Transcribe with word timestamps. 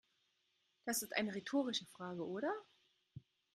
Das 0.83 1.03
ist 1.03 1.15
eine 1.15 1.35
rhetorische 1.35 1.85
Frage, 1.85 2.25
oder? 2.25 2.51